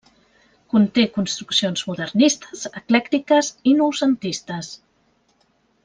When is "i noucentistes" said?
3.73-4.73